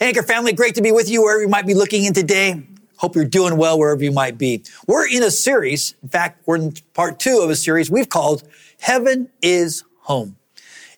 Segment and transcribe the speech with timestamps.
[0.00, 2.62] Anchor family, great to be with you wherever you might be looking in today.
[2.98, 4.62] Hope you're doing well wherever you might be.
[4.86, 5.94] We're in a series.
[6.04, 8.44] In fact, we're in part two of a series we've called
[8.78, 10.36] Heaven is Home.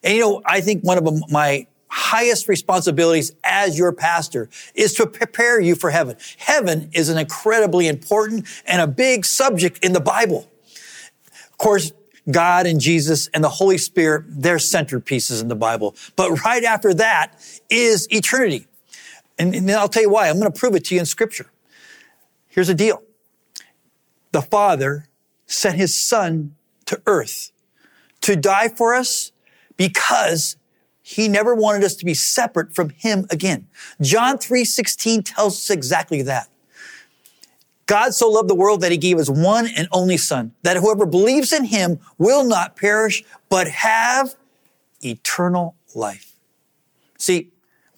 [0.02, 5.06] And you know, I think one of my highest responsibilities as your pastor is to
[5.06, 6.16] prepare you for heaven.
[6.36, 10.46] Heaven is an incredibly important and a big subject in the Bible.
[11.50, 11.92] Of course,
[12.30, 15.96] God and Jesus and the Holy Spirit, they're centerpieces in the Bible.
[16.16, 17.38] But right after that
[17.70, 18.66] is eternity.
[19.40, 20.28] And, and I'll tell you why.
[20.28, 21.50] I'm going to prove it to you in scripture.
[22.48, 23.02] Here's the deal.
[24.32, 25.08] The Father
[25.46, 26.54] sent his son
[26.84, 27.50] to earth
[28.20, 29.32] to die for us
[29.78, 30.56] because
[31.00, 33.66] he never wanted us to be separate from him again.
[34.02, 36.48] John 3:16 tells us exactly that.
[37.86, 41.06] God so loved the world that he gave his one and only son, that whoever
[41.06, 44.36] believes in him will not perish, but have
[45.02, 46.34] eternal life.
[47.18, 47.50] See,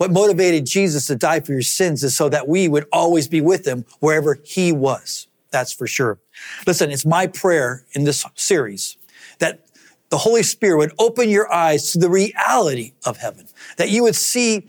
[0.03, 3.41] what motivated Jesus to die for your sins is so that we would always be
[3.41, 5.29] with him wherever he was.
[5.53, 6.19] That's for sure.
[6.67, 8.97] Listen, it's my prayer in this series
[9.39, 9.65] that
[10.09, 14.17] the Holy Spirit would open your eyes to the reality of heaven, that you would
[14.17, 14.67] see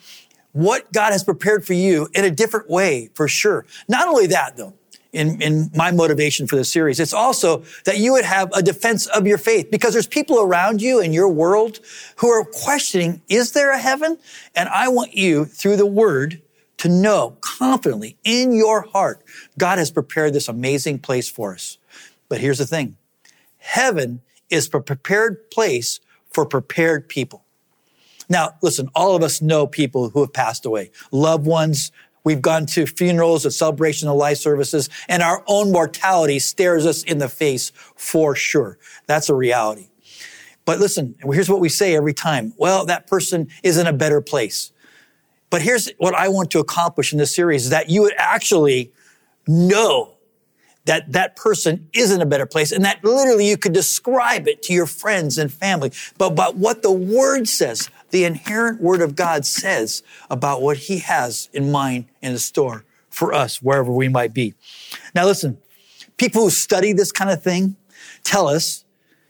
[0.51, 3.65] what God has prepared for you in a different way, for sure.
[3.89, 4.75] Not only that, though,
[5.13, 6.99] in, in my motivation for this series.
[6.99, 10.81] It's also that you would have a defense of your faith because there's people around
[10.81, 11.79] you in your world
[12.17, 14.17] who are questioning, is there a heaven?
[14.55, 16.41] And I want you through the word
[16.77, 19.23] to know confidently in your heart,
[19.57, 21.77] God has prepared this amazing place for us.
[22.27, 22.97] But here's the thing.
[23.59, 25.99] Heaven is a prepared place
[26.31, 27.43] for prepared people.
[28.27, 31.91] Now, listen, all of us know people who have passed away, loved ones,
[32.23, 37.03] We've gone to funerals, a celebration of life services, and our own mortality stares us
[37.03, 38.77] in the face for sure.
[39.07, 39.89] That's a reality.
[40.65, 42.53] But listen, here's what we say every time.
[42.57, 44.71] Well, that person is in a better place.
[45.49, 48.91] But here's what I want to accomplish in this series is that you would actually
[49.45, 50.13] know
[50.85, 54.61] that that person is in a better place and that literally you could describe it
[54.63, 55.91] to your friends and family.
[56.17, 60.99] But, but what the word says, the inherent word of God says about what he
[60.99, 64.53] has in mind and in store for us, wherever we might be.
[65.15, 65.57] Now listen,
[66.17, 67.75] people who study this kind of thing
[68.23, 68.85] tell us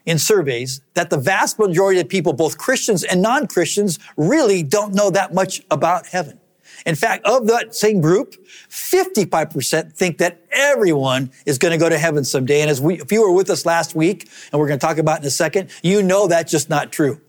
[0.05, 5.09] in surveys that the vast majority of people, both Christians and non-Christians, really don't know
[5.11, 6.41] that much about heaven.
[6.85, 8.35] In fact, of that same group,
[8.69, 12.59] 55% think that everyone is going to go to heaven someday.
[12.59, 14.97] And as we, if you were with us last week, and we're going to talk
[14.97, 17.21] about in a second, you know that's just not true.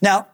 [0.00, 0.28] Now,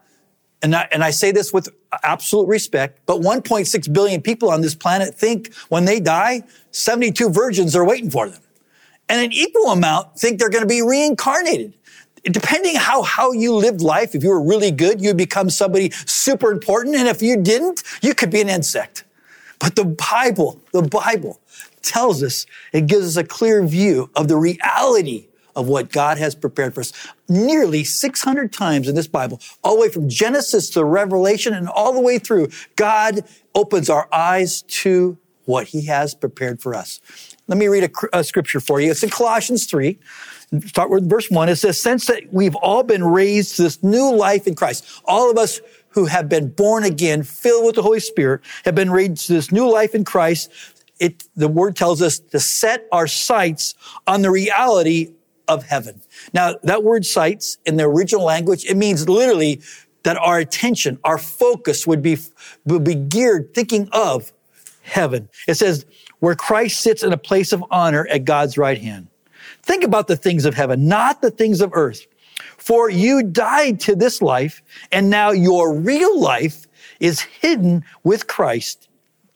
[0.63, 1.69] and I, and I say this with
[2.03, 7.75] absolute respect, but 1.6 billion people on this planet think when they die, 72 virgins
[7.75, 8.41] are waiting for them.
[9.09, 11.75] And an equal amount think they're going to be reincarnated.
[12.25, 16.53] Depending how, how you lived life, if you were really good, you'd become somebody super
[16.53, 16.95] important.
[16.95, 19.05] And if you didn't, you could be an insect.
[19.59, 21.41] But the Bible, the Bible
[21.83, 26.35] tells us, it gives us a clear view of the reality of what God has
[26.35, 26.93] prepared for us.
[27.29, 31.93] Nearly 600 times in this Bible, all the way from Genesis to Revelation and all
[31.93, 33.25] the way through, God
[33.55, 37.01] opens our eyes to what he has prepared for us.
[37.49, 38.91] Let me read a, a scripture for you.
[38.91, 39.99] It's in Colossians 3.
[40.67, 41.49] Start with verse 1.
[41.49, 45.31] It says, Since that we've all been raised to this new life in Christ, all
[45.31, 45.61] of us
[45.91, 49.51] who have been born again, filled with the Holy Spirit, have been raised to this
[49.51, 50.51] new life in Christ,
[51.01, 53.75] it, the word tells us to set our sights
[54.07, 55.13] on the reality
[55.51, 56.01] of heaven.
[56.33, 59.61] Now, that word sights in the original language, it means literally
[60.05, 62.17] that our attention, our focus would be,
[62.65, 64.33] would be geared thinking of
[64.83, 65.29] heaven.
[65.47, 65.85] It says,
[66.21, 69.09] where Christ sits in a place of honor at God's right hand.
[69.63, 72.07] Think about the things of heaven, not the things of earth.
[72.57, 74.63] For you died to this life,
[74.93, 76.67] and now your real life
[77.01, 78.89] is hidden with Christ,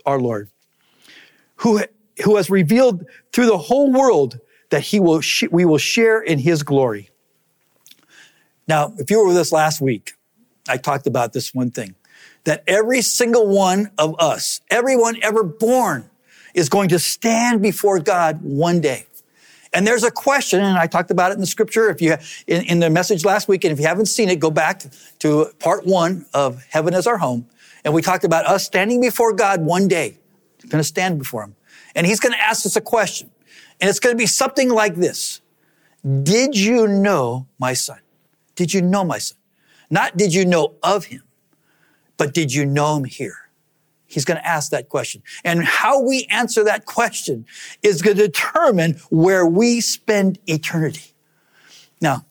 [0.07, 0.49] our Lord,
[1.57, 1.83] who,
[2.23, 4.39] who has revealed through the whole world
[4.75, 7.09] that he will sh- we will share in his glory.
[8.67, 10.15] Now, if you were with us last week,
[10.69, 11.95] I talked about this one thing
[12.43, 16.11] that every single one of us, everyone ever born,
[16.55, 19.07] is going to stand before God one day.
[19.73, 21.89] And there's a question, and I talked about it in the scripture.
[21.89, 22.17] If you
[22.49, 24.83] in, in the message last week, and if you haven't seen it, go back
[25.21, 27.47] to part one of Heaven as Our Home.
[27.85, 30.19] And we talked about us standing before God one day.
[30.69, 31.55] Going to stand before Him.
[31.95, 33.31] And He's going to ask us a question.
[33.85, 35.43] And it's going to be something like this.
[36.23, 37.99] Did you know my son?
[38.55, 39.37] Did you know my son?
[39.91, 41.23] Not did you know of him,
[42.17, 43.37] but did you know him here?
[44.07, 45.23] He's going to ask that question.
[45.45, 47.45] And how we answer that question
[47.83, 51.13] is going to determine where we spend eternity.
[52.01, 52.25] Now,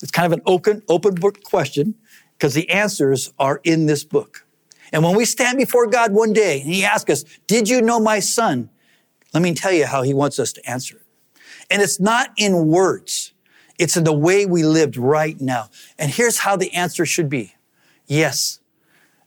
[0.00, 1.96] it's kind of an open, open book question
[2.32, 4.46] because the answers are in this book.
[4.90, 8.00] And when we stand before God one day and he asks us, did you know
[8.00, 8.70] my son?
[9.34, 11.02] Let me tell you how he wants us to answer it.
[11.70, 13.34] And it's not in words.
[13.78, 15.68] It's in the way we lived right now.
[15.98, 17.54] And here's how the answer should be.
[18.06, 18.60] Yes,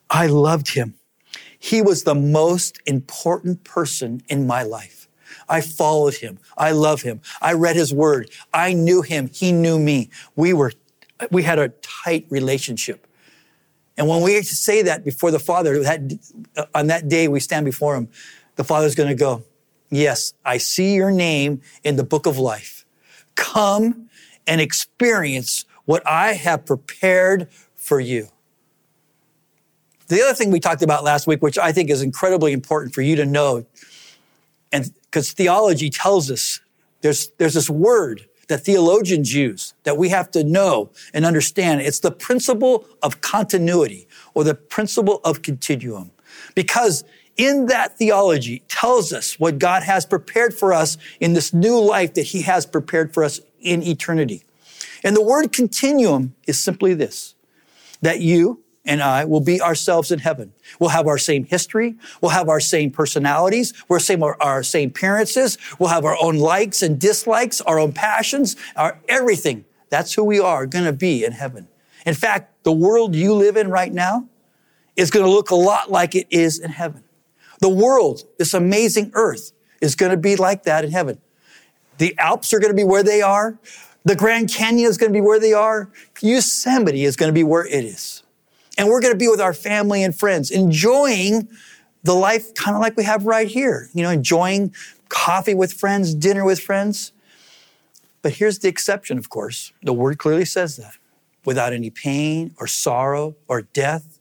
[0.09, 0.95] I loved him.
[1.57, 5.07] He was the most important person in my life.
[5.47, 6.39] I followed him.
[6.57, 7.21] I love him.
[7.41, 8.31] I read his word.
[8.53, 9.29] I knew him.
[9.31, 10.09] He knew me.
[10.35, 10.73] We were,
[11.29, 13.05] we had a tight relationship.
[13.97, 17.95] And when we say that before the Father, that, on that day we stand before
[17.95, 18.09] him,
[18.55, 19.43] the Father's going to go,
[19.91, 22.85] Yes, I see your name in the book of life.
[23.35, 24.09] Come
[24.47, 28.29] and experience what I have prepared for you.
[30.07, 33.01] The other thing we talked about last week, which I think is incredibly important for
[33.01, 33.65] you to know,
[34.71, 36.61] and because theology tells us
[37.01, 41.81] there's, there's this word that theologians use that we have to know and understand.
[41.81, 46.11] It's the principle of continuity or the principle of continuum.
[46.55, 47.03] Because
[47.37, 52.13] in that theology tells us what God has prepared for us in this new life
[52.15, 54.43] that he has prepared for us in eternity.
[55.03, 57.35] And the word continuum is simply this,
[58.01, 60.53] that you and I will be ourselves in heaven.
[60.79, 61.95] We'll have our same history.
[62.19, 63.73] We'll have our same personalities.
[63.87, 65.57] We'll have our, our same appearances.
[65.77, 69.65] We'll have our own likes and dislikes, our own passions, our everything.
[69.89, 71.67] That's who we are going to be in heaven.
[72.05, 74.27] In fact, the world you live in right now
[74.95, 77.03] is going to look a lot like it is in heaven.
[77.61, 81.19] The world, this amazing earth, is going to be like that in heaven.
[81.97, 83.57] The Alps are going to be where they are.
[84.03, 85.89] The Grand Canyon is going to be where they are.
[86.21, 88.23] Yosemite is going to be where it is.
[88.77, 91.47] And we're going to be with our family and friends, enjoying
[92.03, 94.73] the life kind of like we have right here, you know, enjoying
[95.09, 97.11] coffee with friends, dinner with friends.
[98.23, 99.71] But here's the exception, of course.
[99.83, 100.93] The word clearly says that
[101.45, 104.19] without any pain or sorrow or death,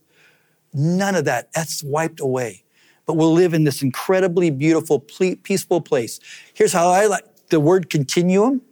[0.74, 2.64] none of that, that's wiped away.
[3.06, 6.20] But we'll live in this incredibly beautiful, peaceful place.
[6.54, 8.62] Here's how I like the word continuum.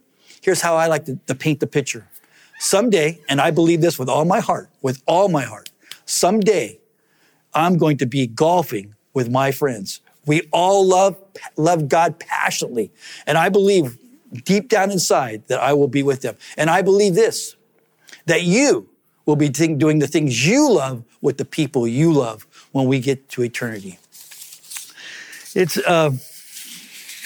[0.41, 2.07] Here's how I like to, to paint the picture.
[2.59, 5.71] Someday, and I believe this with all my heart, with all my heart,
[6.05, 6.79] someday
[7.53, 10.01] I'm going to be golfing with my friends.
[10.25, 11.17] We all love,
[11.57, 12.91] love God passionately.
[13.25, 13.97] And I believe
[14.45, 16.35] deep down inside that I will be with them.
[16.57, 17.55] And I believe this,
[18.25, 18.89] that you
[19.25, 23.29] will be doing the things you love with the people you love when we get
[23.29, 23.97] to eternity.
[25.55, 26.11] It's, uh,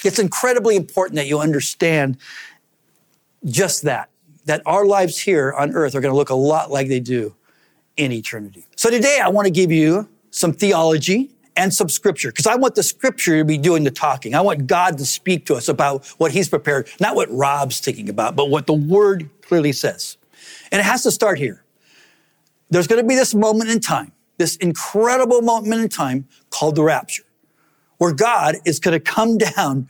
[0.04, 2.18] it's incredibly important that you understand
[3.46, 4.10] just that,
[4.46, 7.36] that our lives here on earth are going to look a lot like they do
[7.98, 8.66] in eternity.
[8.75, 12.75] So today I want to give you some theology and some scripture because I want
[12.75, 14.34] the scripture to be doing the talking.
[14.34, 18.10] I want God to speak to us about what he's prepared, not what Rob's thinking
[18.10, 20.18] about, but what the word clearly says.
[20.72, 21.64] And it has to start here.
[22.70, 26.84] There's going to be this moment in time, this incredible moment in time called the
[26.84, 27.24] rapture,
[27.98, 29.88] where God is going to come down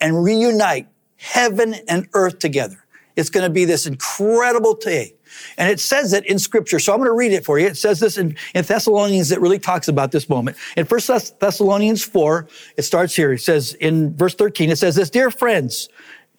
[0.00, 2.84] and reunite heaven and earth together.
[3.16, 5.14] It's going to be this incredible day.
[5.58, 6.78] And it says it in scripture.
[6.78, 7.66] So I'm going to read it for you.
[7.66, 10.56] It says this in, in Thessalonians that really talks about this moment.
[10.76, 11.00] In 1
[11.40, 13.32] Thessalonians 4, it starts here.
[13.32, 15.88] It says in verse 13, it says this, Dear friends,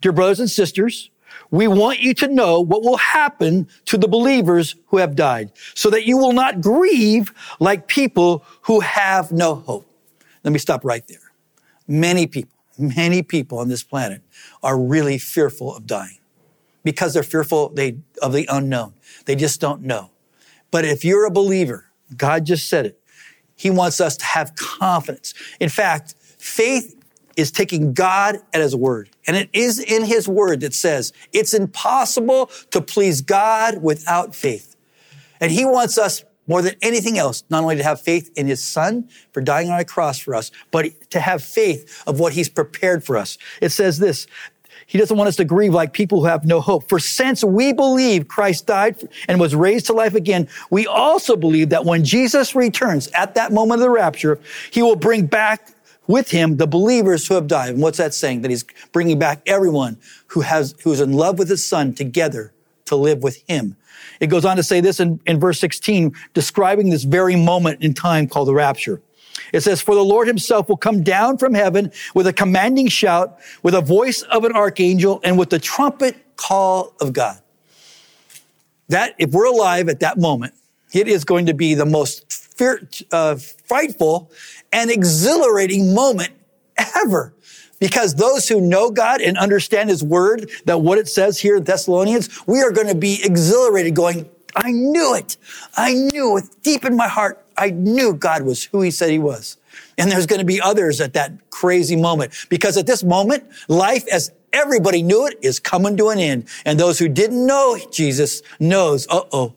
[0.02, 1.10] dear brothers and sisters,
[1.52, 5.90] we want you to know what will happen to the believers who have died so
[5.90, 9.87] that you will not grieve like people who have no hope.
[10.48, 11.34] Let me stop right there.
[11.90, 14.22] Many people, many people on this planet
[14.64, 16.20] are really fearful of dying
[16.86, 18.94] because they're fearful they, of the unknown.
[19.26, 20.12] They just don't know.
[20.72, 22.98] But if you're a believer, God just said it.
[23.58, 25.34] He wants us to have confidence.
[25.60, 26.96] In fact, faith
[27.36, 29.10] is taking God at His word.
[29.28, 34.78] And it is in His word that says it's impossible to please God without faith.
[35.42, 38.64] And He wants us more than anything else, not only to have faith in His
[38.64, 42.50] Son for dying on a cross for us, but to have faith of what He's
[42.50, 43.38] prepared for us.
[43.62, 44.28] It says this,
[44.86, 46.88] he doesn't want us to grieve like people who have no hope.
[46.88, 51.70] For since we believe Christ died and was raised to life again, we also believe
[51.70, 54.40] that when Jesus returns at that moment of the rapture,
[54.72, 55.74] he will bring back
[56.08, 57.72] with him the believers who have died.
[57.72, 58.42] And what's that saying?
[58.42, 58.64] That he's
[58.94, 62.54] bringing back everyone who has, who's in love with his son together
[62.86, 63.76] to live with him.
[64.20, 67.94] It goes on to say this in, in verse 16, describing this very moment in
[67.94, 69.02] time called the rapture.
[69.54, 73.40] It says, For the Lord himself will come down from heaven with a commanding shout,
[73.64, 77.40] with a voice of an archangel, and with the trumpet call of God.
[78.90, 80.54] That, if we're alive at that moment,
[80.94, 84.32] it is going to be the most fear, uh, frightful
[84.72, 86.32] and exhilarating moment
[86.96, 87.34] ever.
[87.80, 91.64] Because those who know God and understand His Word, that what it says here in
[91.64, 95.38] Thessalonians, we are going to be exhilarated going, I knew it.
[95.76, 97.46] I knew it deep in my heart.
[97.56, 99.58] I knew God was who he said he was.
[99.98, 104.08] And there's going to be others at that crazy moment because at this moment, life
[104.12, 106.48] as everybody knew it is coming to an end.
[106.66, 109.54] And those who didn't know Jesus knows, uh-oh,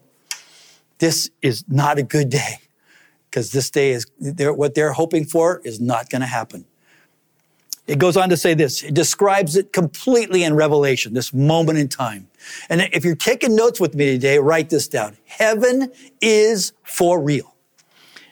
[0.99, 2.59] this is not a good day
[3.31, 6.65] because this day is what they're hoping for is not going to happen.
[7.91, 8.85] It goes on to say this.
[8.85, 12.29] It describes it completely in Revelation, this moment in time.
[12.69, 15.17] And if you're taking notes with me today, write this down.
[15.25, 17.53] Heaven is for real.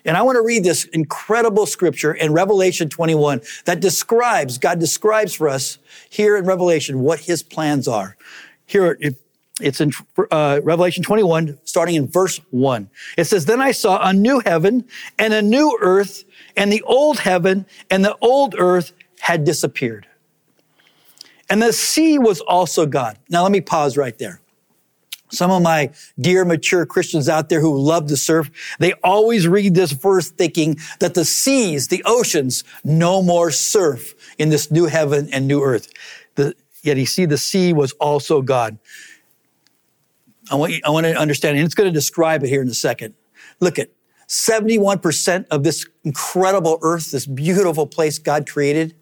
[0.05, 5.35] And I want to read this incredible scripture in Revelation 21 that describes, God describes
[5.35, 8.17] for us here in Revelation what his plans are.
[8.65, 8.97] Here,
[9.61, 9.91] it's in
[10.31, 12.89] uh, Revelation 21, starting in verse 1.
[13.17, 14.85] It says, Then I saw a new heaven
[15.19, 16.23] and a new earth,
[16.57, 20.07] and the old heaven and the old earth had disappeared.
[21.51, 23.17] And the sea was also gone.
[23.29, 24.41] Now let me pause right there.
[25.31, 29.75] Some of my dear mature Christians out there who love to surf, they always read
[29.75, 35.29] this verse thinking that the seas, the oceans, no more surf in this new heaven
[35.31, 35.93] and new earth.
[36.37, 38.79] The, yet you see the sea was also God.
[40.51, 42.69] I want, you, I want to understand, and it's going to describe it here in
[42.69, 43.15] a second.
[43.61, 43.91] Look at
[44.29, 48.95] 71% of this incredible earth, this beautiful place God created,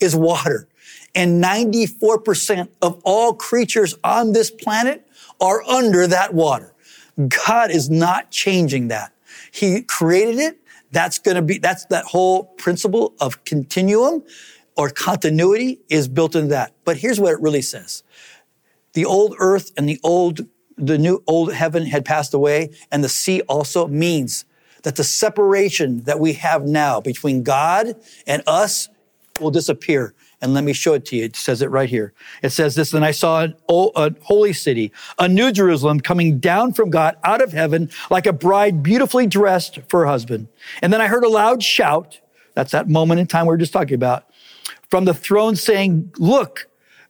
[0.00, 0.68] is water.
[1.14, 5.06] And 94% of all creatures on this planet
[5.40, 6.74] are under that water.
[7.46, 9.12] God is not changing that.
[9.52, 10.60] He created it.
[10.90, 14.24] That's going to be, that's that whole principle of continuum
[14.76, 16.72] or continuity is built into that.
[16.84, 18.02] But here's what it really says.
[18.94, 20.46] The old earth and the old,
[20.76, 24.44] the new old heaven had passed away and the sea also means
[24.82, 27.94] that the separation that we have now between God
[28.26, 28.88] and us
[29.40, 30.14] will disappear.
[30.40, 31.24] And let me show it to you.
[31.24, 32.12] It says it right here.
[32.42, 36.90] It says this, Then I saw a holy city, a new Jerusalem coming down from
[36.90, 40.48] God out of heaven like a bride beautifully dressed for her husband.
[40.82, 42.20] And then I heard a loud shout.
[42.54, 44.24] That's that moment in time we are just talking about
[44.90, 46.68] from the throne saying, look,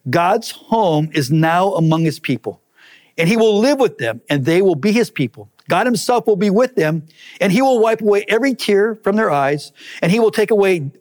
[0.09, 2.61] God's home is now among his people
[3.17, 5.51] and he will live with them and they will be his people.
[5.67, 7.05] God himself will be with them
[7.41, 10.91] and he will wipe away every tear from their eyes and he will take away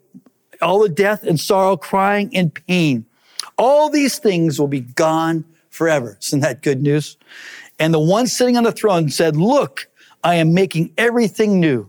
[0.65, 3.07] all the death and sorrow, crying and pain.
[3.57, 6.19] All these things will be gone forever.
[6.23, 7.17] Isn't that good news?
[7.79, 9.89] And the one sitting on the throne said, look,
[10.23, 11.89] I am making everything new.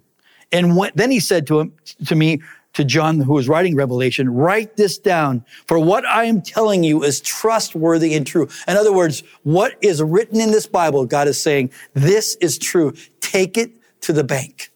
[0.52, 1.74] And when, then he said to him,
[2.06, 2.42] to me,
[2.74, 5.46] to John, who was writing Revelation, write this down.
[5.68, 8.50] For what I am telling you is trustworthy and true.
[8.68, 12.94] In other words, what is written in this Bible, God is saying, this is true.
[13.22, 14.72] Take it to the bank.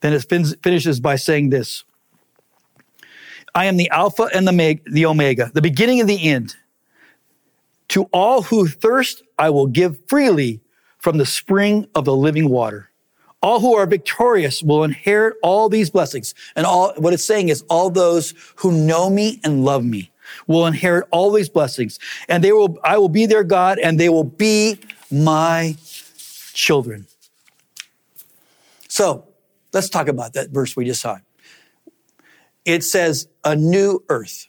[0.00, 0.24] Then it
[0.62, 1.84] finishes by saying this.
[3.54, 6.56] I am the Alpha and the, the Omega, the beginning and the end.
[7.88, 10.60] To all who thirst, I will give freely
[10.98, 12.90] from the spring of the living water.
[13.42, 16.34] All who are victorious will inherit all these blessings.
[16.54, 20.10] And all, what it's saying is all those who know me and love me
[20.46, 21.98] will inherit all these blessings.
[22.28, 24.78] And they will, I will be their God and they will be
[25.10, 25.76] my
[26.52, 27.06] children.
[28.88, 29.26] So
[29.72, 31.16] let's talk about that verse we just saw
[32.74, 34.46] it says a new earth.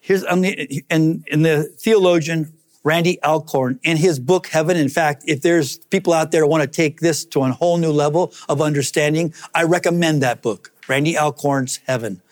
[0.00, 4.76] Here's the, and, and the theologian Randy Alcorn in his book Heaven.
[4.76, 7.76] In fact, if there's people out there who want to take this to a whole
[7.76, 12.22] new level of understanding, I recommend that book, Randy Alcorn's Heaven.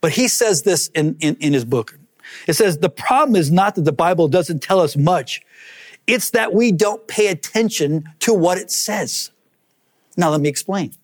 [0.00, 1.98] But he says this in, in, in his book.
[2.46, 5.42] It says, the problem is not that the Bible doesn't tell us much.
[6.06, 9.30] It's that we don't pay attention to what it says.
[10.16, 10.94] Now let me explain.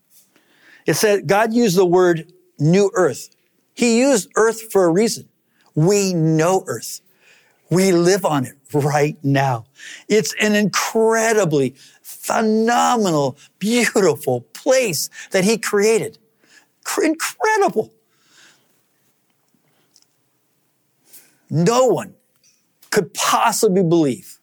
[0.87, 3.29] It said God used the word new earth.
[3.75, 5.29] He used earth for a reason.
[5.75, 7.01] We know earth.
[7.71, 9.65] We live on it right now.
[10.09, 16.19] It's an incredibly phenomenal, beautiful place that he created.
[17.03, 17.93] Incredible.
[21.49, 22.15] No one
[22.91, 24.39] could possibly believe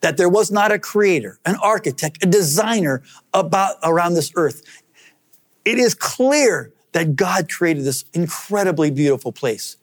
[0.00, 3.02] that there was not a creator, an architect, a designer
[3.32, 4.62] about around this earth.
[5.64, 9.76] It is clear that God created this incredibly beautiful place.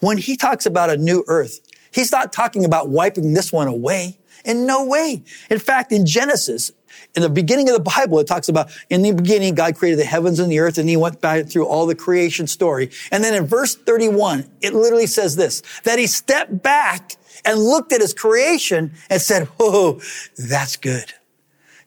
[0.00, 1.60] When he talks about a new earth,
[1.92, 4.18] he's not talking about wiping this one away.
[4.44, 5.24] In no way.
[5.50, 6.70] In fact, in Genesis,
[7.14, 10.04] in the beginning of the Bible, it talks about in the beginning, God created the
[10.04, 12.90] heavens and the earth, and he went back through all the creation story.
[13.10, 17.92] And then in verse 31, it literally says this, that he stepped back and looked
[17.92, 20.00] at his creation and said, Whoa,
[20.36, 21.12] that's good.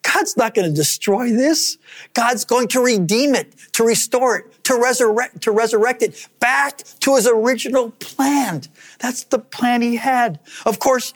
[0.02, 1.78] God's not going to destroy this.
[2.12, 7.16] God's going to redeem it, to restore it, to resurrect, to resurrect it back to
[7.16, 8.62] his original plan.
[8.98, 10.40] That's the plan he had.
[10.66, 11.14] Of course,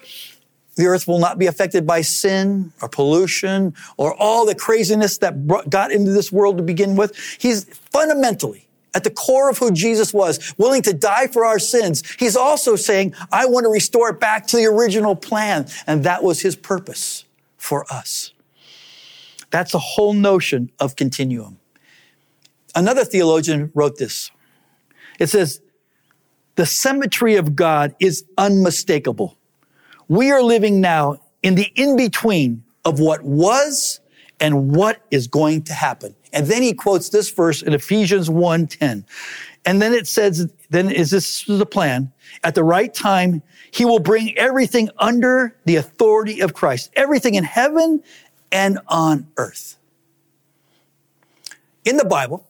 [0.76, 5.46] the earth will not be affected by sin or pollution or all the craziness that
[5.46, 7.16] brought, got into this world to begin with.
[7.40, 12.02] He's fundamentally at the core of who Jesus was, willing to die for our sins.
[12.18, 15.66] He's also saying, I want to restore it back to the original plan.
[15.86, 17.24] And that was his purpose
[17.58, 18.32] for us.
[19.56, 21.58] That's the whole notion of continuum.
[22.74, 24.30] Another theologian wrote this.
[25.18, 25.62] It says,
[26.56, 29.38] the symmetry of God is unmistakable.
[30.08, 34.00] We are living now in the in between of what was
[34.40, 36.14] and what is going to happen.
[36.34, 39.04] And then he quotes this verse in Ephesians 1:10.
[39.64, 42.12] And then it says, then is this the plan?
[42.44, 47.44] At the right time, he will bring everything under the authority of Christ, everything in
[47.44, 48.02] heaven
[48.52, 49.76] and on earth.
[51.84, 52.46] In the Bible,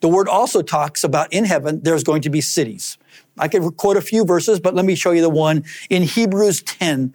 [0.00, 2.98] the word also talks about in heaven, there's going to be cities.
[3.38, 6.62] I could quote a few verses, but let me show you the one in Hebrews
[6.62, 7.14] 10,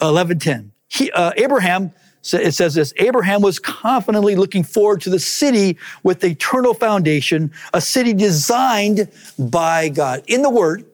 [0.00, 0.72] 11, 10.
[0.88, 1.92] He, uh, Abraham,
[2.32, 7.52] it says this, Abraham was confidently looking forward to the city with the eternal foundation,
[7.74, 10.22] a city designed by God.
[10.26, 10.84] In the word,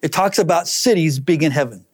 [0.00, 1.84] it talks about cities being in heaven.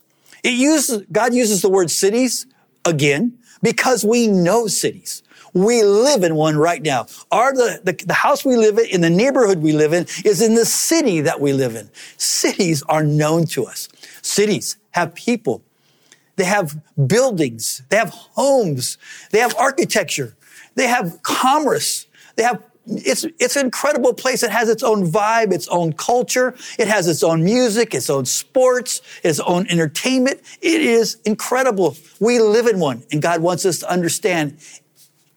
[0.42, 2.46] It uses, God uses the word cities
[2.84, 5.22] again because we know cities.
[5.54, 7.06] We live in one right now.
[7.30, 10.42] Our, the, the, the, house we live in, in the neighborhood we live in, is
[10.42, 11.90] in the city that we live in.
[12.16, 13.88] Cities are known to us.
[14.22, 15.62] Cities have people.
[16.36, 17.82] They have buildings.
[17.88, 18.98] They have homes.
[19.30, 20.36] They have architecture.
[20.74, 22.06] They have commerce.
[22.36, 24.42] They have it's, it's an incredible place.
[24.42, 26.54] It has its own vibe, its own culture.
[26.78, 30.40] It has its own music, its own sports, its own entertainment.
[30.60, 31.96] It is incredible.
[32.20, 34.58] We live in one and God wants us to understand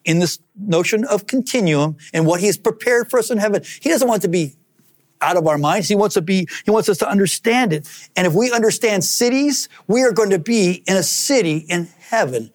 [0.04, 3.62] in this notion of continuum and what he's prepared for us in heaven.
[3.80, 4.54] He doesn't want to be
[5.20, 5.88] out of our minds.
[5.88, 7.88] He wants to be, he wants us to understand it.
[8.16, 12.50] And if we understand cities, we are going to be in a city in heaven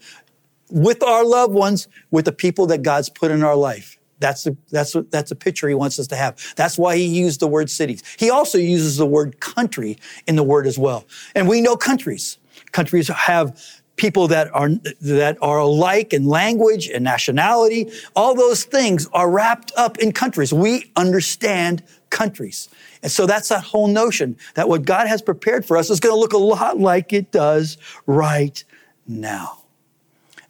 [0.70, 3.97] with our loved ones, with the people that God's put in our life.
[4.19, 6.38] That's the, that's what, that's a picture he wants us to have.
[6.55, 8.03] That's why he used the word cities.
[8.17, 11.05] He also uses the word country in the word as well.
[11.35, 12.37] And we know countries.
[12.72, 13.61] Countries have
[13.96, 14.70] people that are,
[15.01, 17.92] that are alike in language and nationality.
[18.15, 20.53] All those things are wrapped up in countries.
[20.53, 22.70] We understand countries.
[23.03, 26.13] And so that's that whole notion that what God has prepared for us is going
[26.13, 28.63] to look a lot like it does right
[29.07, 29.63] now.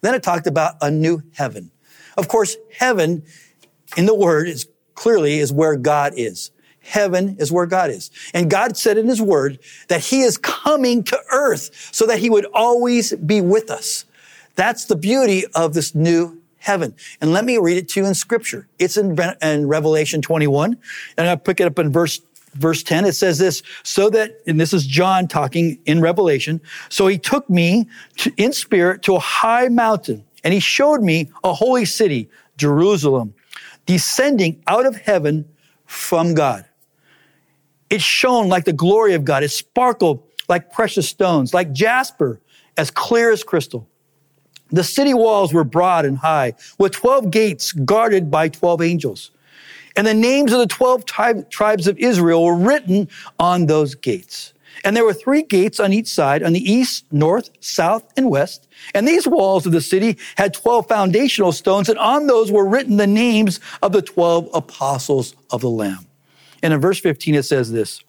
[0.00, 1.70] Then it talked about a new heaven.
[2.16, 3.22] Of course, heaven
[3.96, 6.50] in the word is clearly is where God is.
[6.80, 8.10] Heaven is where God is.
[8.32, 12.30] And God said in his word that he is coming to earth so that he
[12.30, 14.06] would always be with us.
[14.54, 16.94] That's the beauty of this new heaven.
[17.20, 18.68] And let me read it to you in scripture.
[18.78, 20.76] It's in, in Revelation 21
[21.16, 22.20] and I'll pick it up in verse
[22.54, 27.06] verse 10 it says this so that and this is john talking in revelation so
[27.06, 31.52] he took me to, in spirit to a high mountain and he showed me a
[31.52, 33.34] holy city jerusalem
[33.88, 35.44] descending out of heaven
[35.84, 36.64] from god
[37.90, 39.42] it shone like the glory of God.
[39.42, 42.40] It sparkled like precious stones, like jasper,
[42.76, 43.88] as clear as crystal.
[44.70, 49.30] The city walls were broad and high, with 12 gates guarded by 12 angels.
[49.96, 54.52] And the names of the 12 tri- tribes of Israel were written on those gates.
[54.84, 58.68] And there were three gates on each side, on the east, north, south, and west.
[58.94, 62.96] And these walls of the city had 12 foundational stones, and on those were written
[62.96, 66.06] the names of the 12 apostles of the Lamb.
[66.62, 68.02] And in verse 15, it says this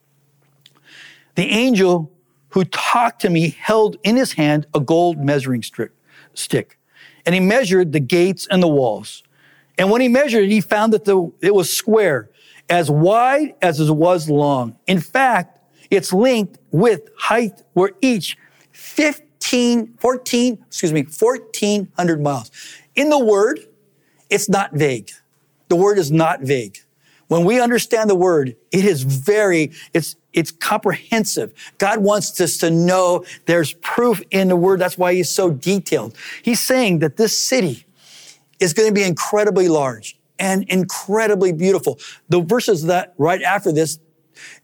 [1.36, 2.12] The angel
[2.50, 5.64] who talked to me held in his hand a gold measuring
[6.34, 6.78] stick,
[7.26, 9.24] and he measured the gates and the walls.
[9.78, 12.30] And when he measured it, he found that the, it was square,
[12.70, 14.78] as wide as it was long.
[14.88, 15.59] In fact,
[15.90, 18.38] its length, width, height were each
[18.72, 22.52] 15, 14, excuse me, 1400 miles.
[22.96, 23.60] In the word,
[24.30, 25.12] it's not vague.
[25.70, 26.80] The word is not vague.
[27.28, 31.54] When we understand the word, it is very, it's, it's comprehensive.
[31.78, 34.80] God wants us to know there's proof in the word.
[34.80, 36.16] That's why he's so detailed.
[36.42, 37.86] He's saying that this city
[38.60, 42.00] is going to be incredibly large and incredibly beautiful.
[42.30, 44.00] The verses that right after this,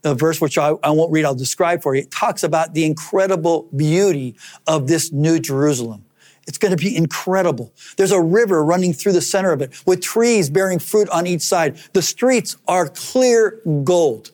[0.02, 2.86] the verse which I, I won't read, I'll describe for you, it talks about the
[2.86, 4.36] incredible beauty
[4.68, 6.06] of this new Jerusalem.
[6.48, 7.74] It's going to be incredible.
[7.98, 11.42] There's a river running through the center of it with trees bearing fruit on each
[11.42, 11.78] side.
[11.94, 14.32] The streets are clear gold.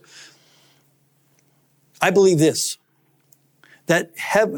[2.01, 2.77] I believe this
[3.87, 4.11] that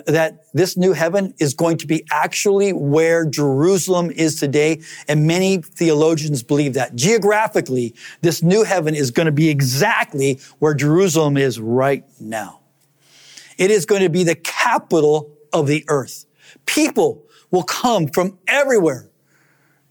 [0.06, 4.82] that this new heaven is going to be actually where Jerusalem is today.
[5.08, 10.74] And many theologians believe that geographically, this new heaven is going to be exactly where
[10.74, 12.60] Jerusalem is right now.
[13.58, 16.26] It is going to be the capital of the earth.
[16.66, 19.10] People will come from everywhere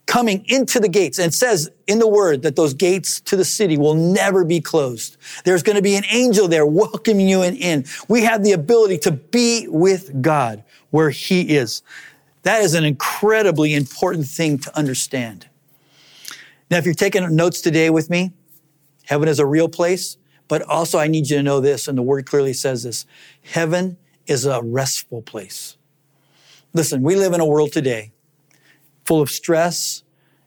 [0.07, 3.77] coming into the gates and says in the word that those gates to the city
[3.77, 5.17] will never be closed.
[5.45, 7.85] There's going to be an angel there welcoming you in.
[8.09, 11.83] We have the ability to be with God where he is.
[12.43, 15.49] That is an incredibly important thing to understand.
[16.71, 18.33] Now, if you're taking notes today with me,
[19.05, 20.17] heaven is a real place,
[20.49, 23.07] but also I need you to know this, and the word clearly says this.
[23.43, 25.77] Heaven is a restful place.
[26.73, 28.13] Listen, we live in a world today
[29.05, 30.03] full of stress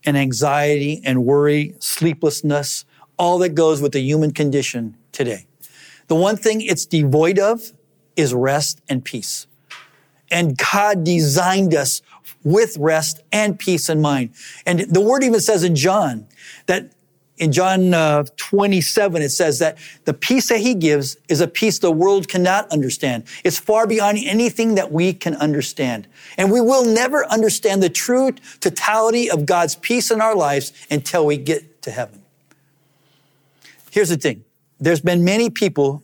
[0.05, 2.85] and anxiety and worry, sleeplessness,
[3.17, 5.45] all that goes with the human condition today.
[6.07, 7.71] The one thing it's devoid of
[8.15, 9.47] is rest and peace.
[10.31, 12.01] And God designed us
[12.43, 14.31] with rest and peace in mind.
[14.65, 16.27] And the word even says in John
[16.65, 16.91] that
[17.37, 21.79] in John uh, 27, it says that the peace that he gives is a peace
[21.79, 23.25] the world cannot understand.
[23.43, 26.07] It's far beyond anything that we can understand.
[26.37, 31.25] And we will never understand the true totality of God's peace in our lives until
[31.25, 32.21] we get to heaven.
[33.91, 34.45] Here's the thing.
[34.79, 36.03] There's been many people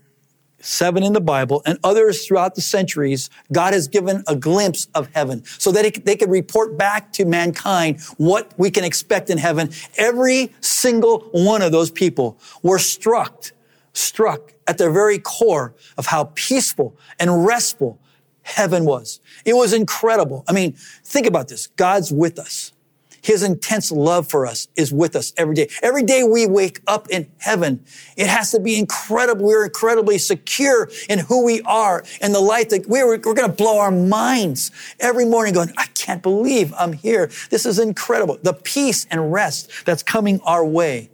[0.62, 5.10] seven in the Bible, and others throughout the centuries, God has given a glimpse of
[5.14, 9.38] heaven so that it, they could report back to mankind what we can expect in
[9.38, 9.70] heaven.
[9.98, 13.52] Every single one of those people were struck,
[13.94, 18.00] struck at the very core of how peaceful and restful
[18.44, 19.20] heaven was.
[19.46, 20.44] It was incredible.
[20.48, 21.68] I mean, think about this.
[21.68, 22.74] God's with us.
[23.22, 25.70] His intense love for us is with us every day.
[25.84, 27.86] Every day we wake up in heaven,
[28.18, 29.46] it has to be incredible.
[29.46, 33.50] We're incredibly secure in who we are and the light that we're, we're going to
[33.50, 37.30] blow our minds every morning going, I can't believe I'm here.
[37.50, 38.40] This is incredible.
[38.42, 41.12] The peace and rest that's coming our way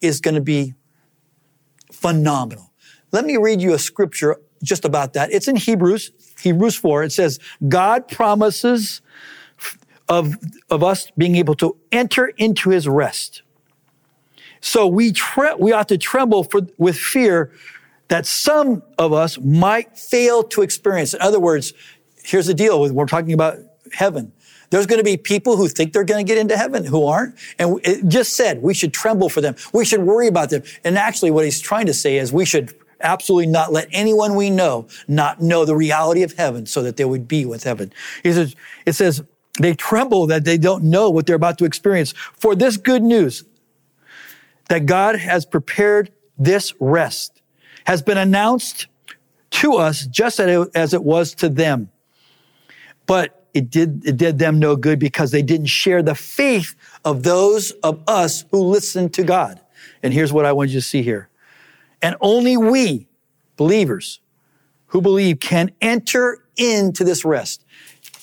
[0.00, 0.74] is going to be
[1.92, 2.72] phenomenal.
[3.12, 5.32] Let me read you a scripture just about that.
[5.32, 7.04] It's in Hebrews, Hebrews 4.
[7.04, 9.02] It says, God promises
[10.10, 10.34] of,
[10.68, 13.42] of us being able to enter into his rest.
[14.60, 17.52] So we, tre- we ought to tremble for, with fear
[18.08, 21.14] that some of us might fail to experience.
[21.14, 21.72] In other words,
[22.22, 23.58] here's the deal we're talking about
[23.92, 24.32] heaven.
[24.70, 27.36] There's going to be people who think they're going to get into heaven who aren't.
[27.58, 29.54] And it just said we should tremble for them.
[29.72, 30.62] We should worry about them.
[30.84, 34.50] And actually what he's trying to say is we should absolutely not let anyone we
[34.50, 37.92] know not know the reality of heaven so that they would be with heaven.
[38.22, 38.54] He says,
[38.86, 39.22] it says,
[39.64, 42.12] they tremble that they don't know what they're about to experience.
[42.12, 43.44] For this good news
[44.68, 47.42] that God has prepared this rest
[47.84, 48.86] has been announced
[49.50, 51.90] to us just as it was to them.
[53.06, 57.24] But it did, it did them no good because they didn't share the faith of
[57.24, 59.60] those of us who listen to God.
[60.02, 61.28] And here's what I want you to see here.
[62.00, 63.08] And only we,
[63.56, 64.20] believers
[64.86, 67.64] who believe, can enter into this rest.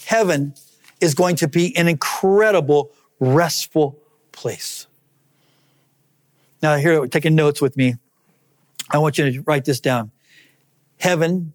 [0.06, 0.54] Heaven
[0.99, 3.97] is going to be an incredible, restful
[4.31, 4.88] place.
[6.62, 7.95] Now, here, taking notes with me.
[8.89, 10.12] I want you to write this down.
[10.99, 11.53] Heaven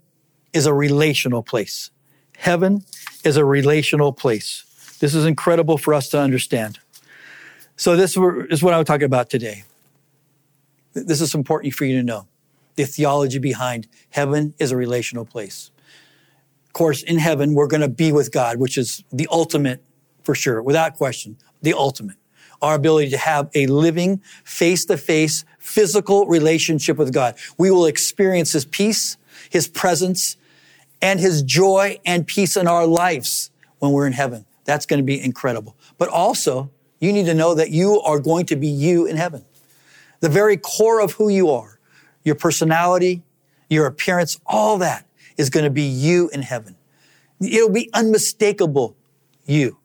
[0.53, 1.91] is a relational place.
[2.37, 2.85] Heaven
[3.25, 4.65] is a relational place.
[5.01, 6.79] This is incredible for us to understand.
[7.77, 9.65] So, this is what I am talking about today.
[10.93, 12.27] This is important for you to know.
[12.77, 15.71] The theology behind heaven is a relational place
[16.73, 19.83] course, in heaven, we're going to be with God, which is the ultimate
[20.25, 22.17] for sure, without question, the ultimate.
[22.61, 27.35] Our ability to have a living, face to face, physical relationship with God.
[27.59, 29.17] We will experience His peace,
[29.51, 30.37] His presence,
[31.01, 34.47] and His joy and peace in our lives when we're in heaven.
[34.65, 35.77] That's going to be incredible.
[35.99, 39.45] But also, you need to know that you are going to be you in heaven.
[40.21, 41.81] The very core of who you are,
[42.23, 43.23] your personality,
[43.69, 45.05] your appearance, all that
[45.37, 46.77] is going to be you in heaven.
[47.41, 48.97] It'll be unmistakable
[49.45, 49.79] you.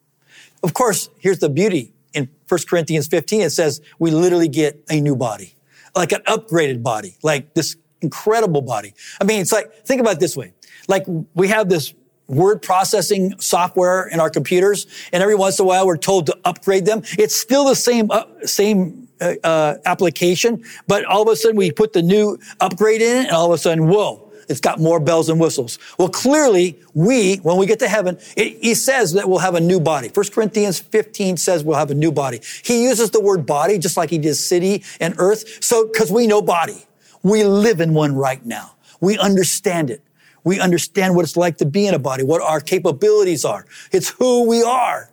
[0.63, 1.93] Of course, here's the beauty.
[2.13, 5.55] In 1 Corinthians 15, it says we literally get a new body,
[5.95, 8.93] like an upgraded body, like this incredible body.
[9.21, 10.53] I mean, it's like, think about it this way.
[10.87, 11.05] Like
[11.35, 11.93] we have this
[12.27, 16.37] word processing software in our computers, and every once in a while we're told to
[16.43, 17.01] upgrade them.
[17.17, 21.71] It's still the same, uh, same uh, uh, application, but all of a sudden we
[21.71, 24.99] put the new upgrade in, it, and all of a sudden, whoa, it's got more
[24.99, 25.77] bells and whistles.
[25.97, 29.59] Well, clearly, we, when we get to heaven, it, he says that we'll have a
[29.59, 30.09] new body.
[30.13, 32.39] 1 Corinthians 15 says we'll have a new body.
[32.63, 35.63] He uses the word body just like he did city and earth.
[35.63, 36.85] So, cause we know body.
[37.23, 38.75] We live in one right now.
[39.01, 40.01] We understand it.
[40.43, 43.65] We understand what it's like to be in a body, what our capabilities are.
[43.91, 45.11] It's who we are.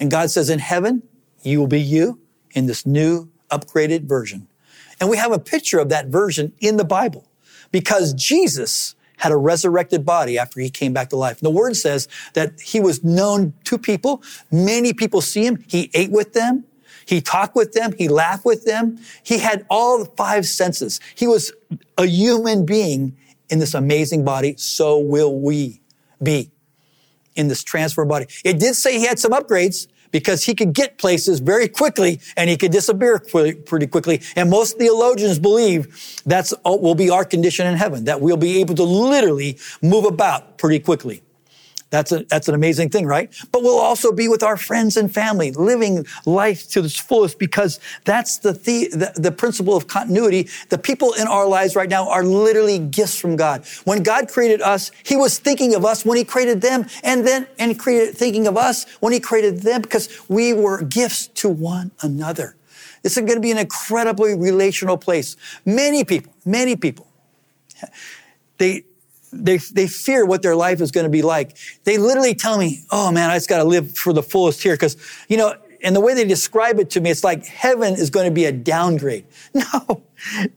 [0.00, 1.02] And God says in heaven,
[1.42, 2.20] you will be you
[2.52, 4.48] in this new upgraded version.
[5.00, 7.28] And we have a picture of that version in the Bible
[7.70, 11.38] because Jesus had a resurrected body after he came back to life.
[11.38, 14.22] And the word says that he was known to people.
[14.50, 15.64] Many people see him.
[15.68, 16.64] He ate with them.
[17.06, 17.92] He talked with them.
[17.96, 18.98] He laughed with them.
[19.22, 21.00] He had all the five senses.
[21.14, 21.52] He was
[21.96, 23.16] a human being
[23.50, 24.56] in this amazing body.
[24.56, 25.80] So will we
[26.22, 26.50] be
[27.34, 28.26] in this transfer body.
[28.44, 32.48] It did say he had some upgrades because he could get places very quickly and
[32.48, 34.22] he could disappear pretty quickly.
[34.36, 38.60] And most theologians believe that's uh, will be our condition in heaven, that we'll be
[38.60, 41.23] able to literally move about pretty quickly.
[41.94, 43.32] That's, a, that's an amazing thing, right?
[43.52, 47.78] But we'll also be with our friends and family, living life to its fullest because
[48.04, 50.48] that's the, the, the, the principle of continuity.
[50.70, 53.64] The people in our lives right now are literally gifts from God.
[53.84, 57.46] When God created us, He was thinking of us when He created them and then,
[57.60, 61.92] and created, thinking of us when He created them because we were gifts to one
[62.00, 62.56] another.
[63.04, 65.36] This is going to be an incredibly relational place.
[65.64, 67.06] Many people, many people,
[68.58, 68.82] they,
[69.34, 71.56] they, they fear what their life is going to be like.
[71.84, 74.76] They literally tell me, oh man, I just got to live for the fullest here.
[74.76, 74.96] Cause,
[75.28, 78.26] you know, and the way they describe it to me, it's like heaven is going
[78.26, 79.26] to be a downgrade.
[79.54, 80.02] No,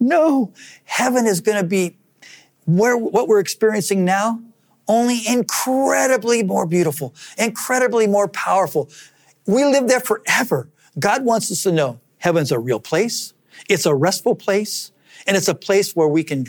[0.00, 0.52] no.
[0.84, 1.98] Heaven is going to be
[2.64, 4.40] where, what we're experiencing now,
[4.88, 8.88] only incredibly more beautiful, incredibly more powerful.
[9.46, 10.70] We live there forever.
[10.98, 13.34] God wants us to know heaven's a real place.
[13.68, 14.90] It's a restful place.
[15.26, 16.46] And it's a place where we can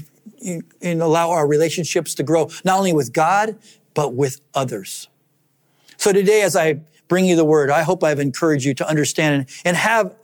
[0.81, 3.57] and allow our relationships to grow, not only with God,
[3.93, 5.09] but with others.
[5.97, 9.49] So today, as I bring you the word, I hope I've encouraged you to understand
[9.65, 10.15] and have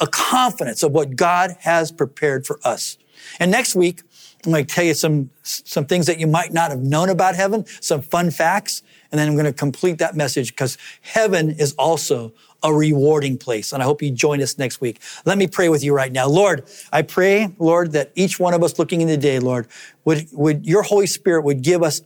[0.00, 2.96] a confidence of what God has prepared for us.
[3.38, 4.02] And next week,
[4.44, 7.34] I'm going to tell you some, some things that you might not have known about
[7.34, 11.72] heaven, some fun facts, and then I'm going to complete that message because heaven is
[11.74, 13.72] also a rewarding place.
[13.72, 15.00] And I hope you join us next week.
[15.24, 16.28] Let me pray with you right now.
[16.28, 19.68] Lord, I pray, Lord, that each one of us looking in the day, Lord,
[20.04, 22.02] would, would your Holy Spirit would give us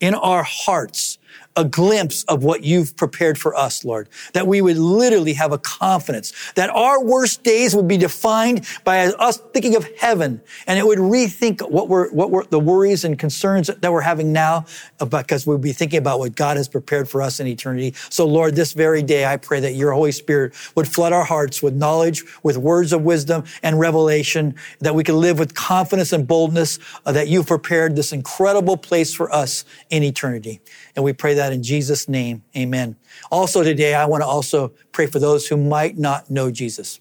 [0.00, 1.18] in our hearts
[1.56, 4.08] a glimpse of what you've prepared for us, Lord.
[4.34, 9.06] That we would literally have a confidence that our worst days would be defined by
[9.06, 13.18] us thinking of heaven and it would rethink what we're, what we're, the worries and
[13.18, 14.64] concerns that we're having now
[15.08, 17.94] because we'd be thinking about what God has prepared for us in eternity.
[18.10, 21.62] So Lord, this very day, I pray that your Holy Spirit would flood our hearts
[21.62, 26.26] with knowledge, with words of wisdom and revelation, that we can live with confidence and
[26.26, 30.60] boldness uh, that you've prepared this incredible place for us in eternity.
[30.94, 32.42] And we pray that in Jesus' name.
[32.56, 32.96] Amen.
[33.30, 37.00] Also today, I want to also pray for those who might not know Jesus.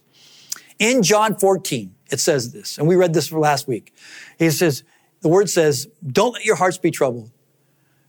[0.80, 3.93] In John 14, it says this, and we read this for last week.
[4.38, 4.84] He says,
[5.21, 7.30] the word says, don't let your hearts be troubled.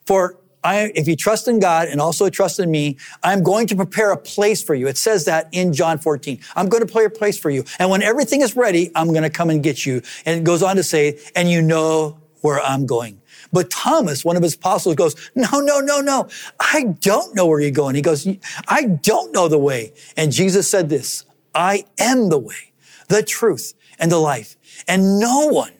[0.07, 3.77] For I, if you trust in God and also trust in me, I'm going to
[3.77, 4.87] prepare a place for you.
[4.89, 6.39] It says that in John 14.
[6.55, 7.65] I'm going to prepare a place for you.
[7.79, 10.03] And when everything is ready, I'm going to come and get you.
[10.27, 13.20] And it goes on to say, and you know where I'm going.
[13.53, 16.29] But Thomas, one of his apostles goes, no, no, no, no.
[16.59, 17.95] I don't know where you're going.
[17.95, 18.29] He goes,
[18.69, 19.93] I don't know the way.
[20.17, 22.73] And Jesus said this, I am the way,
[23.09, 24.57] the truth, and the life.
[24.87, 25.73] And no one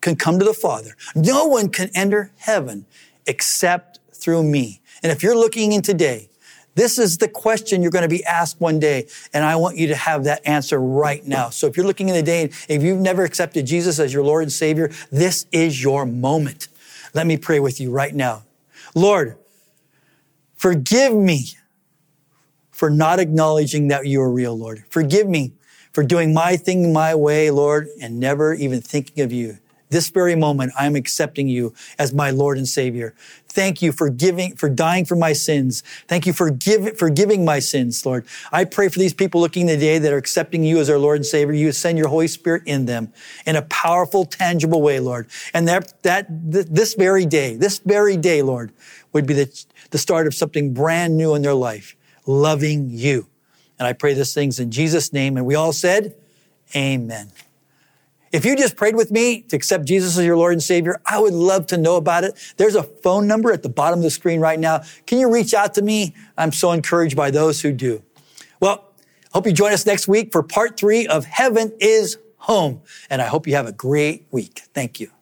[0.00, 0.96] can come to the Father.
[1.14, 2.84] No one can enter heaven
[3.26, 4.82] except through me.
[5.02, 6.28] And if you're looking in today,
[6.74, 9.06] this is the question you're going to be asked one day.
[9.32, 11.50] And I want you to have that answer right now.
[11.50, 14.42] So if you're looking in the day, if you've never accepted Jesus as your Lord
[14.42, 16.68] and Savior, this is your moment.
[17.14, 18.42] Let me pray with you right now.
[18.94, 19.38] Lord,
[20.56, 21.46] forgive me
[22.72, 24.84] for not acknowledging that you are real, Lord.
[24.90, 25.54] Forgive me
[25.92, 29.58] for doing my thing my way, Lord, and never even thinking of you.
[29.94, 33.14] This very moment, I'm accepting you as my Lord and Savior.
[33.46, 35.84] Thank you for giving, for dying for my sins.
[36.08, 38.26] Thank you for give, forgiving my sins, Lord.
[38.50, 41.24] I pray for these people looking today that are accepting you as our Lord and
[41.24, 41.54] Savior.
[41.54, 43.12] You send your Holy Spirit in them
[43.46, 45.28] in a powerful, tangible way, Lord.
[45.54, 48.72] And that, that, this very day, this very day, Lord,
[49.12, 51.94] would be the, the start of something brand new in their life,
[52.26, 53.28] loving you.
[53.78, 55.36] And I pray these things in Jesus' name.
[55.36, 56.16] And we all said,
[56.74, 57.30] Amen.
[58.34, 61.20] If you just prayed with me to accept Jesus as your Lord and Savior, I
[61.20, 62.34] would love to know about it.
[62.56, 64.80] There's a phone number at the bottom of the screen right now.
[65.06, 66.16] Can you reach out to me?
[66.36, 68.02] I'm so encouraged by those who do.
[68.58, 68.92] Well,
[69.32, 72.82] hope you join us next week for part three of Heaven is Home.
[73.08, 74.62] And I hope you have a great week.
[74.74, 75.13] Thank you.